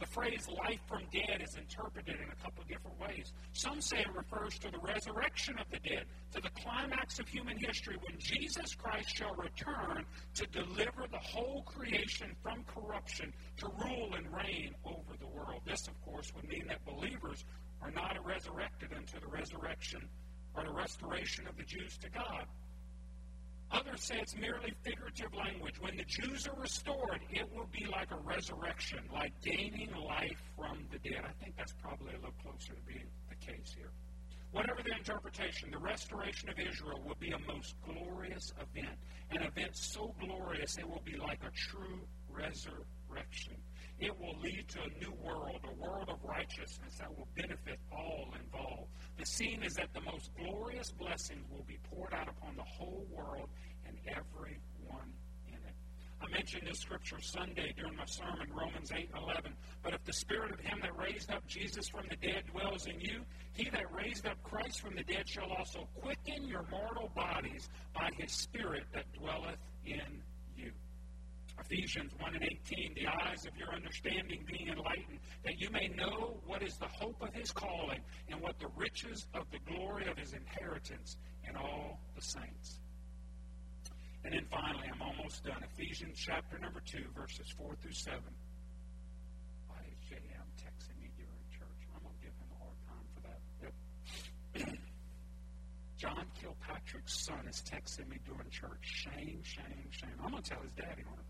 [0.00, 3.34] The phrase life from dead is interpreted in a couple of different ways.
[3.52, 7.58] Some say it refers to the resurrection of the dead, to the climax of human
[7.58, 14.14] history when Jesus Christ shall return to deliver the whole creation from corruption, to rule
[14.14, 15.60] and reign over the world.
[15.66, 17.44] This, of course, would mean that believers
[17.82, 20.08] are not resurrected unto the resurrection
[20.54, 22.46] or the restoration of the Jews to God.
[23.72, 25.80] Others say it's merely figurative language.
[25.80, 30.86] When the Jews are restored, it will be like a resurrection, like gaining life from
[30.90, 31.22] the dead.
[31.24, 33.92] I think that's probably a little closer to being the case here.
[34.50, 38.98] Whatever the interpretation, the restoration of Israel will be a most glorious event.
[39.30, 42.86] An event so glorious it will be like a true resurrection.
[44.00, 48.32] It will lead to a new world, a world of righteousness that will benefit all
[48.42, 48.88] involved.
[49.18, 53.06] The scene is that the most glorious blessings will be poured out upon the whole
[53.12, 53.50] world
[53.86, 55.12] and everyone
[55.48, 55.74] in it.
[56.22, 59.52] I mentioned this scripture Sunday during my sermon, Romans 8 and 11.
[59.82, 62.98] But if the spirit of him that raised up Jesus from the dead dwells in
[63.00, 63.20] you,
[63.52, 68.08] he that raised up Christ from the dead shall also quicken your mortal bodies by
[68.16, 70.22] his spirit that dwelleth in
[71.60, 76.40] Ephesians 1 and 18, the eyes of your understanding being enlightened, that you may know
[76.46, 80.16] what is the hope of his calling and what the riches of the glory of
[80.16, 81.16] his inheritance
[81.48, 82.80] in all the saints.
[84.24, 85.62] And then finally, I'm almost done.
[85.74, 88.20] Ephesians chapter number 2, verses 4 through 7.
[89.68, 91.80] Why is JM texting me during church?
[91.94, 93.40] I'm going to give him a hard time for that.
[94.66, 94.78] Yep.
[95.96, 98.80] John Kilpatrick's son is texting me during church.
[98.82, 100.16] Shame, shame, shame.
[100.22, 101.29] I'm going to tell his daddy on it.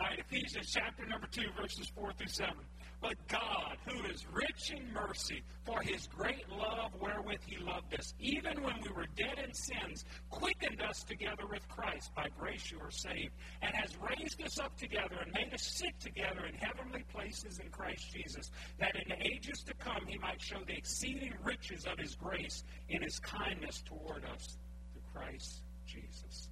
[0.00, 2.54] Right, Ephesians chapter number 2, verses 4 through 7.
[3.00, 8.12] But God, who is rich in mercy, for his great love wherewith he loved us,
[8.18, 12.12] even when we were dead in sins, quickened us together with Christ.
[12.14, 16.00] By grace you are saved, and has raised us up together and made us sit
[16.00, 20.40] together in heavenly places in Christ Jesus, that in the ages to come he might
[20.40, 24.56] show the exceeding riches of his grace in his kindness toward us
[24.92, 26.48] through Christ Jesus.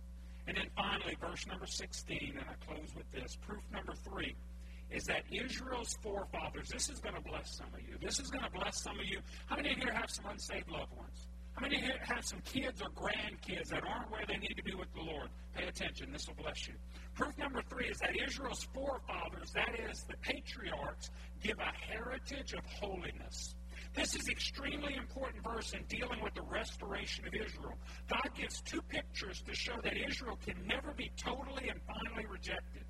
[0.47, 3.37] And then finally, verse number 16, and I close with this.
[3.47, 4.35] Proof number three
[4.91, 7.97] is that Israel's forefathers, this is going to bless some of you.
[8.03, 9.21] This is going to bless some of you.
[9.47, 11.27] How many of here have some unsaved loved ones?
[11.55, 14.63] How many of here have some kids or grandkids that aren't where they need to
[14.63, 15.29] be with the Lord?
[15.55, 16.11] Pay attention.
[16.13, 16.75] This will bless you.
[17.15, 21.11] Proof number three is that Israel's forefathers, that is, the patriarchs,
[21.43, 23.55] give a heritage of holiness.
[23.95, 27.75] This is extremely important verse in dealing with the restoration of Israel.
[28.09, 32.85] God gives two pictures to show that Israel can never be totally and finally rejected.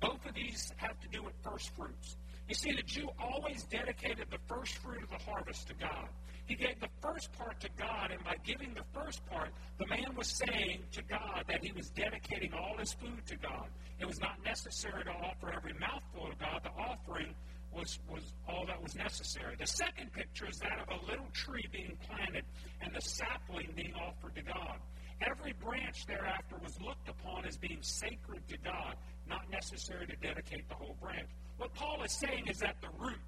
[0.00, 2.16] Both of these have to do with first fruits.
[2.46, 6.08] You see, the Jew always dedicated the first fruit of the harvest to God.
[6.46, 10.14] He gave the first part to God, and by giving the first part, the man
[10.16, 13.68] was saying to God that he was dedicating all his food to God.
[14.00, 16.62] It was not necessary to offer every mouthful to God.
[16.64, 17.34] The offering
[17.72, 19.54] was, was all that was necessary.
[19.58, 22.44] The second picture is that of a little tree being planted
[22.80, 24.78] and the sapling being offered to God.
[25.20, 28.94] Every branch thereafter was looked upon as being sacred to God,
[29.28, 31.28] not necessary to dedicate the whole branch.
[31.56, 33.18] What Paul is saying is that the root,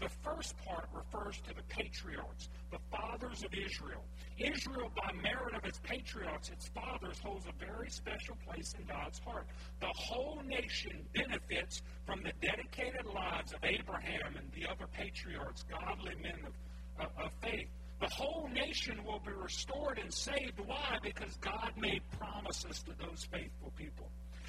[0.00, 4.04] the first part refers to the patriarchs, the fathers of Israel.
[4.38, 9.18] Israel, by merit of its patriarchs, its fathers, holds a very special place in God's
[9.18, 9.46] heart.
[9.80, 16.14] The whole nation benefits from the dedicated lives of Abraham and the other patriarchs, godly
[16.22, 17.68] men of, of, of faith.
[18.00, 20.60] The whole nation will be restored and saved.
[20.64, 20.98] Why?
[21.02, 24.08] Because God made promises to those faithful people.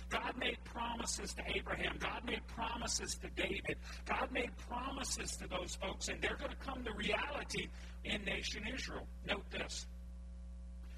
[0.10, 1.98] God made promises to Abraham.
[2.00, 3.78] God made promises to David.
[4.06, 7.68] God made promises to those folks, and they're going to come to reality
[8.04, 9.06] in nation Israel.
[9.28, 9.86] Note this.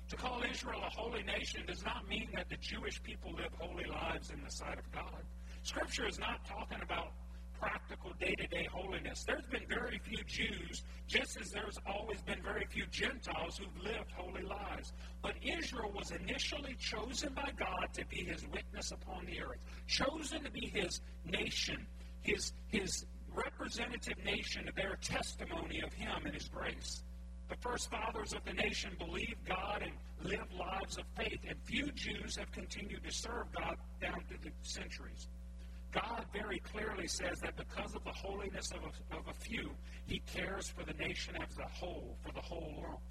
[0.10, 3.86] To call Israel a holy nation does not mean that the Jewish people live holy
[3.86, 5.24] lives in the sight of God.
[5.64, 7.14] Scripture is not talking about
[7.62, 9.24] practical day to day holiness.
[9.24, 14.12] There's been very few Jews, just as there's always been very few Gentiles who've lived
[14.16, 14.94] holy lives.
[15.22, 20.44] But Israel was initially chosen by God to be his witness upon the earth, chosen
[20.44, 21.86] to be his nation,
[22.22, 27.04] his, his representative nation to bear testimony of him and his grace.
[27.50, 29.92] The first fathers of the nation believed God and
[30.28, 34.52] lived lives of faith, and few Jews have continued to serve God down through the
[34.62, 35.28] centuries.
[35.92, 39.72] God very clearly says that because of the holiness of a, of a few,
[40.06, 43.02] He cares for the nation as a whole, for the whole world.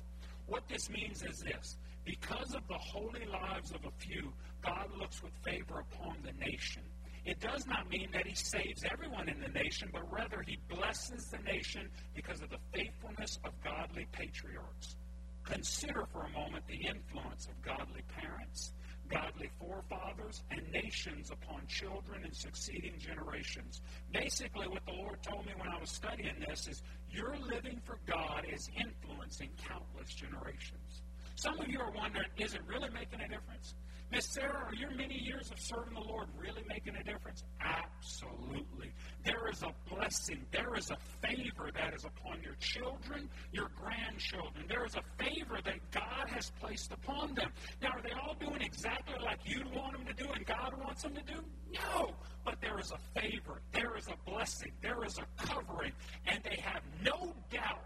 [0.47, 5.23] What this means is this because of the holy lives of a few, God looks
[5.23, 6.83] with favor upon the nation.
[7.27, 11.27] It does not mean that He saves everyone in the nation, but rather He blesses
[11.27, 14.97] the nation because of the faithfulness of godly patriarchs.
[15.45, 18.73] Consider for a moment the influence of godly parents
[19.11, 23.81] godly forefathers and nations upon children and succeeding generations.
[24.13, 27.99] Basically, what the Lord told me when I was studying this is your living for
[28.07, 31.03] God is influencing countless generations.
[31.35, 33.75] Some of you are wondering, is it really making a difference?
[34.11, 37.45] Miss Sarah, are your many years of serving the Lord really making a difference?
[37.61, 38.93] Absolutely.
[39.25, 40.45] There is a blessing.
[40.51, 44.65] There is a favor that is upon your children, your grandchildren.
[44.69, 47.53] There is a favor that God has placed upon them.
[47.81, 51.03] Now, are they all doing exactly like you want them to do and God wants
[51.03, 51.45] them to do?
[51.73, 52.11] No.
[52.45, 53.63] But there is a favor.
[53.73, 54.73] There is a blessing.
[54.83, 55.93] There is a covering.
[56.27, 57.85] And they have no doubt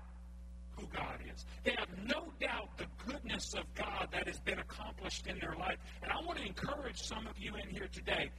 [0.78, 1.44] who God is.
[1.64, 5.78] They have no doubt the goodness of God that has been accomplished in their life.
[6.02, 8.30] And I want to encourage some of you in here today.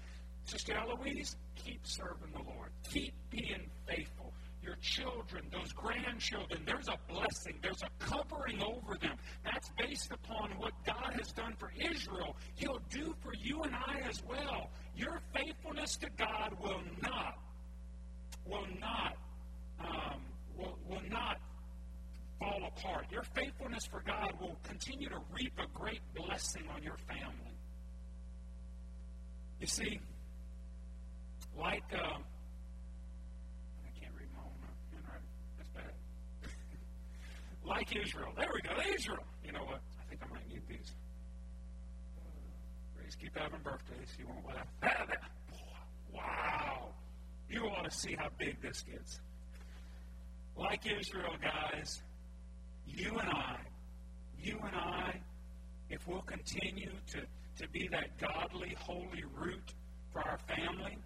[0.46, 2.70] Sister Eloise, keep serving the Lord.
[2.92, 4.32] Keep being faithful.
[4.62, 7.60] Your children, those grandchildren, there's a blessing.
[7.62, 9.16] There's a covering over them.
[9.44, 12.36] That's based upon what God has done for Israel.
[12.56, 14.72] He'll do for you and I as well.
[14.96, 17.38] Your faithfulness to God will not,
[18.46, 19.18] will not,
[19.80, 20.22] um,
[20.58, 21.38] will, will not
[22.40, 23.06] fall apart.
[23.12, 27.58] Your faithfulness for God will continue to reap a great blessing on your family.
[29.60, 30.00] You see,
[31.58, 34.52] like uh, I can't read my own
[34.92, 35.28] handwriting.
[35.58, 35.94] That's bad.
[37.66, 38.34] like Israel.
[38.38, 38.72] There we go.
[38.96, 39.24] Israel.
[39.46, 39.82] You know what?
[40.00, 40.94] I think I might need these.
[42.18, 42.22] Uh,
[42.98, 44.10] Grace, keep having birthdays.
[44.20, 44.68] You won't laugh.
[46.14, 46.94] Wow.
[47.50, 49.20] You ought to see how big this gets.
[50.58, 52.02] Like Israel, guys,
[52.88, 53.58] you and I,
[54.42, 55.20] you and I,
[55.90, 57.22] if we'll continue to,
[57.62, 59.74] to be that godly, holy root
[60.12, 60.98] for our family,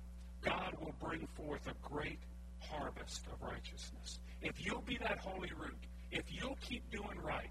[0.42, 2.20] God will bring forth a great
[2.60, 4.20] harvest of righteousness.
[4.42, 5.78] If you'll be that holy root,
[6.12, 7.50] if you'll keep doing right,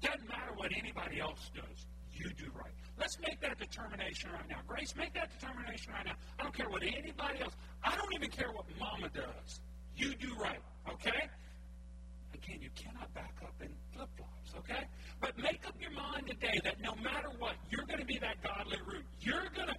[0.00, 2.72] doesn't matter what anybody else does, you do right.
[2.98, 4.58] Let's make that determination right now.
[4.66, 6.14] Grace, make that determination right now.
[6.38, 9.60] I don't care what anybody else, I don't even care what mama does.
[9.96, 11.28] You do right, okay?
[12.48, 14.84] You cannot back up in flip flops, okay?
[15.20, 18.42] But make up your mind today that no matter what, you're going to be that
[18.42, 19.04] godly root.
[19.20, 19.76] You're going to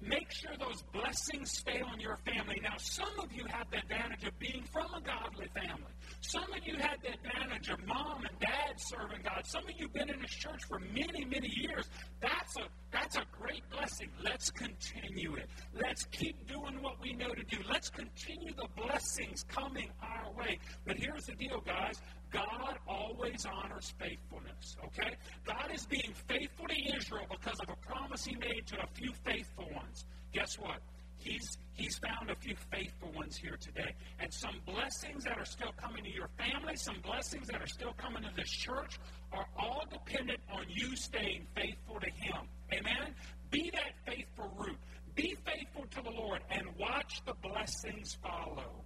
[0.00, 2.60] make sure those blessings stay on your family.
[2.62, 5.92] Now, some of you have the advantage of being from a godly family.
[6.20, 9.44] Some of you had the advantage of mom and dad serving God.
[9.44, 11.88] Some of you have been in this church for many, many years.
[12.20, 14.08] That's a that's a great blessing.
[14.24, 15.48] Let's continue it.
[15.74, 17.58] Let's keep doing what we know to do.
[17.70, 20.58] Let's continue the blessings coming our way.
[20.86, 22.00] But here's the deal, guys.
[22.32, 25.16] God always honors faithfulness, okay?
[25.46, 29.12] God is being faithful to Israel because of a promise he made to a few
[29.24, 30.04] faithful ones.
[30.32, 30.80] Guess what?
[31.18, 33.94] He's, he's found a few faithful ones here today.
[34.20, 37.92] And some blessings that are still coming to your family, some blessings that are still
[37.96, 38.98] coming to this church,
[39.32, 42.48] are all dependent on you staying faithful to Him.
[42.72, 43.14] Amen?
[43.50, 44.78] Be that faithful root.
[45.14, 48.84] Be faithful to the Lord and watch the blessings follow.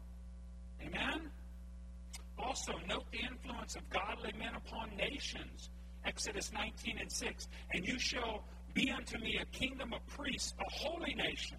[0.81, 1.31] Amen?
[2.39, 5.69] Also, note the influence of godly men upon nations.
[6.05, 7.49] Exodus 19 and 6.
[7.73, 11.59] And you shall be unto me a kingdom of priests, a holy nation.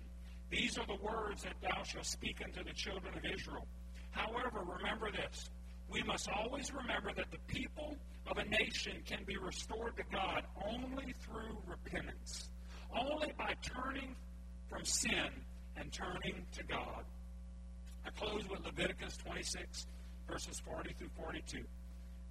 [0.49, 3.67] These are the words that thou shalt speak unto the children of Israel.
[4.11, 5.49] However, remember this.
[5.89, 7.95] We must always remember that the people
[8.27, 12.49] of a nation can be restored to God only through repentance,
[12.97, 14.15] only by turning
[14.69, 15.29] from sin
[15.75, 17.03] and turning to God.
[18.05, 19.87] I close with Leviticus 26,
[20.29, 21.63] verses 40 through 42.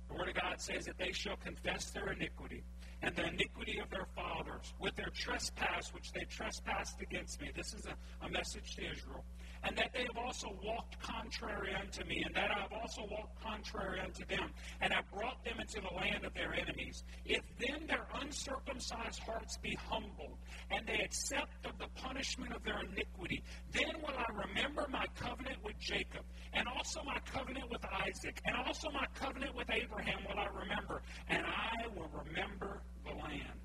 [0.08, 2.62] The Word of God says that they shall confess their iniquity
[3.02, 7.50] and the iniquity of their fathers, with their trespass which they trespassed against me.
[7.54, 9.24] This is a, a message to Israel.
[9.64, 13.40] And that they have also walked contrary unto me, and that I have also walked
[13.42, 14.50] contrary unto them,
[14.80, 17.04] and I brought them into the land of their enemies.
[17.24, 20.38] If then their uncircumcised hearts be humbled,
[20.70, 25.58] and they accept of the punishment of their iniquity, then will I remember my covenant
[25.64, 26.24] with Jacob,
[26.54, 31.02] and also my covenant with Isaac, and also my covenant with Abraham will I remember,
[31.28, 33.58] and I will remember the land.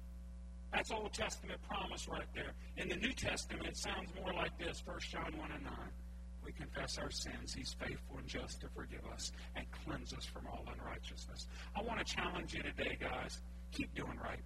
[0.73, 2.53] That's Old Testament promise right there.
[2.77, 5.73] In the New Testament, it sounds more like this 1 John 1 and 9.
[6.45, 7.53] We confess our sins.
[7.53, 11.47] He's faithful and just to forgive us and cleanse us from all unrighteousness.
[11.75, 13.41] I want to challenge you today, guys.
[13.71, 14.39] Keep doing right.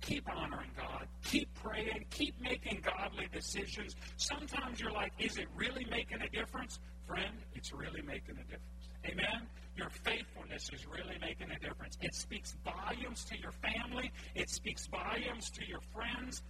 [0.00, 1.08] Keep honoring God.
[1.24, 2.06] Keep praying.
[2.10, 3.96] Keep making godly decisions.
[4.16, 6.78] Sometimes you're like, is it really making a difference?
[7.06, 8.85] Friend, it's really making a difference.
[9.04, 9.46] Amen?
[9.76, 11.98] Your faithfulness is really making a difference.
[12.00, 14.10] It speaks volumes to your family.
[14.34, 16.42] It speaks volumes to your friends.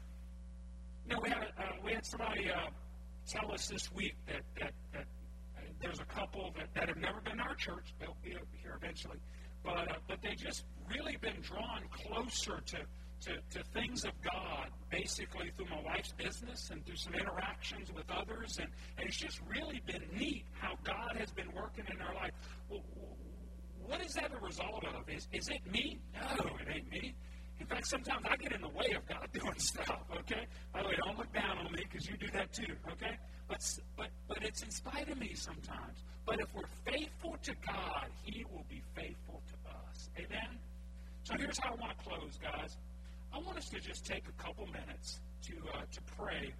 [1.08, 2.70] You know, we had, uh, we had somebody uh,
[3.28, 5.06] tell us this week that, that, that
[5.56, 7.94] uh, there's a couple that, that have never been to our church.
[7.98, 9.18] They'll be here eventually.
[9.64, 12.78] But, uh, but they just really been drawn closer to,
[13.26, 18.04] to, to things of God, basically through my wife's business and through some interactions with
[18.10, 18.58] others.
[18.58, 18.68] And,
[18.98, 22.32] and it's just really been neat how God has been working in our life.
[22.70, 22.82] Well,
[23.84, 25.08] what is that a result of?
[25.08, 25.98] Is, is it me?
[26.14, 27.14] No, it ain't me.
[27.58, 30.46] In fact, sometimes I get in the way of God doing stuff, okay?
[30.72, 33.16] By the way, don't look down on me because you do that too, okay?
[33.48, 33.58] But,
[33.96, 36.04] but, but it's in spite of me sometimes.
[36.26, 40.10] But if we're faithful to God, He will be faithful to us.
[40.16, 40.58] Amen?
[41.24, 42.76] So here's how I want to close, guys.
[43.36, 46.54] I want us to just take a couple minutes to, uh, to pray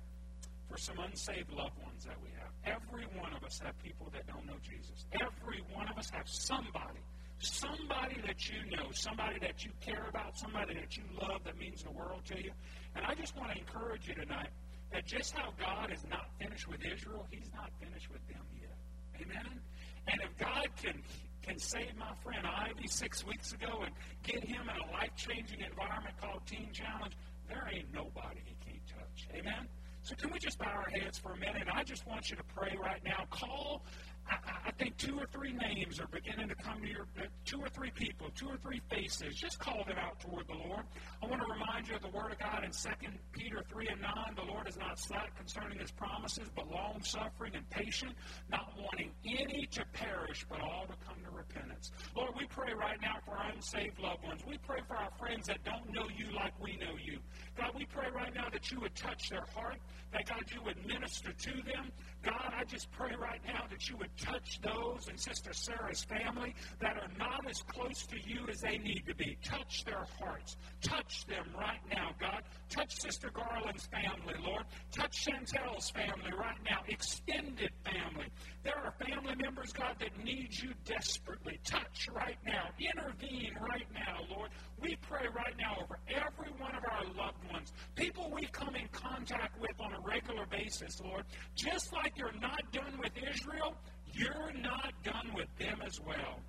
[0.68, 2.52] for some unsaved loved ones that we have.
[2.76, 5.06] Every one of us have people that don't know Jesus.
[5.12, 7.00] Every one of us have somebody
[7.38, 11.82] somebody that you know, somebody that you care about, somebody that you love that means
[11.82, 12.50] the world to you.
[12.94, 14.48] And I just want to encourage you tonight
[14.92, 18.76] that just how God is not finished with Israel, He's not finished with them yet.
[19.20, 19.60] Amen?
[20.08, 21.02] And if God can
[21.47, 23.94] can save my friend Ivy six weeks ago and
[24.24, 27.14] get him in a life changing environment called Teen Challenge,
[27.49, 29.28] there ain't nobody he can't touch.
[29.32, 29.68] Amen?
[30.03, 31.68] So can we just bow our heads for a minute?
[31.72, 33.26] I just want you to pray right now.
[33.30, 33.84] Call
[34.28, 34.36] I
[34.78, 37.90] think two or three names are beginning to come to your, uh, two or three
[37.90, 39.34] people, two or three faces.
[39.34, 40.84] Just call them out toward the Lord.
[41.22, 42.88] I want to remind you of the Word of God in 2
[43.32, 44.12] Peter 3 and 9.
[44.36, 48.12] The Lord is not slack concerning His promises, but long suffering and patient,
[48.50, 51.90] not wanting any to perish, but all to come to repentance.
[52.14, 54.42] Lord, we pray right now for our unsaved loved ones.
[54.46, 57.18] We pray for our friends that don't know you like we know you.
[57.56, 59.78] God, we pray right now that you would touch their heart,
[60.12, 61.90] that God, you would minister to them.
[62.26, 66.56] God, I just pray right now that you would touch those in Sister Sarah's family
[66.80, 69.38] that are not as close to you as they need to be.
[69.44, 70.56] Touch their hearts.
[70.82, 72.42] Touch them right now, God.
[72.68, 74.64] Touch Sister Garland's family, Lord.
[74.90, 76.80] Touch Chantel's family right now.
[76.88, 78.26] Extended family.
[78.64, 81.60] There are family members, God, that need you desperately.
[81.64, 82.70] Touch right now.
[82.80, 84.50] Intervene right now, Lord.
[84.80, 88.88] We pray right now over every one of our loved ones, people we come in
[88.92, 91.24] contact with on a regular basis, Lord.
[91.54, 93.74] Just like you're not done with Israel,
[94.12, 96.40] you're not done with them as well.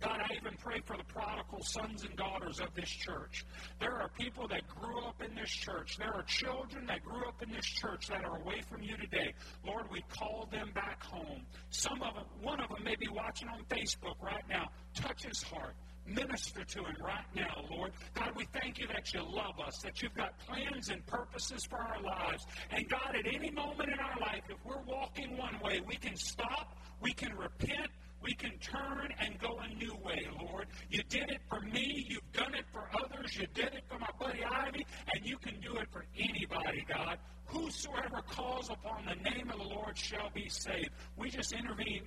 [0.00, 3.46] God, I even pray for the prodigal sons and daughters of this church.
[3.80, 5.96] There are people that grew up in this church.
[5.96, 9.32] There are children that grew up in this church that are away from you today.
[9.64, 11.46] Lord, we call them back home.
[11.70, 14.68] Some of them, one of them may be watching on Facebook right now.
[14.94, 15.74] Touch his heart.
[16.06, 17.92] Minister to him right now, Lord.
[18.14, 21.78] God, we thank you that you love us, that you've got plans and purposes for
[21.78, 22.46] our lives.
[22.70, 26.16] And God, at any moment in our life, if we're walking one way, we can
[26.16, 27.90] stop, we can repent,
[28.22, 30.66] we can turn and go a new way, Lord.
[30.90, 32.06] You did it for me.
[32.08, 33.36] You've done it for others.
[33.36, 37.18] You did it for my buddy Ivy, and you can do it for anybody, God.
[37.46, 40.90] Whosoever calls upon the name of the Lord shall be saved.
[41.16, 42.02] We just intervene,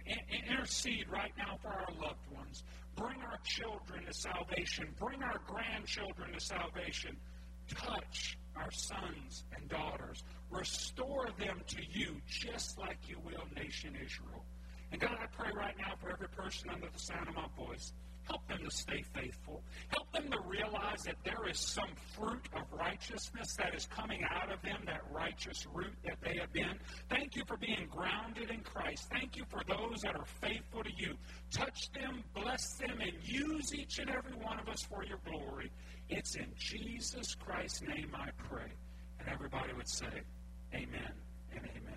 [0.49, 2.63] intercede right now for our loved ones.
[2.99, 4.93] Bring our children to salvation.
[4.99, 7.15] Bring our grandchildren to salvation.
[7.73, 10.21] Touch our sons and daughters.
[10.51, 14.43] Restore them to you just like you will nation Israel.
[14.91, 17.93] And God, I pray right now for every person under the sound of my voice.
[18.29, 19.63] Help them to stay faithful.
[19.89, 24.51] Help them to realize that there is some fruit of righteousness that is coming out
[24.51, 26.77] of them, that righteous root that they have been.
[27.09, 29.09] Thank you for being grounded in Christ.
[29.11, 31.15] Thank you for those that are faithful to you.
[31.51, 35.71] Touch them, bless them, and use each and every one of us for your glory.
[36.09, 38.71] It's in Jesus Christ's name I pray.
[39.19, 40.21] And everybody would say,
[40.73, 41.13] Amen
[41.51, 41.89] and amen.